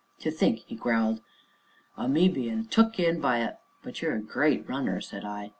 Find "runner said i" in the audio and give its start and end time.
4.67-5.49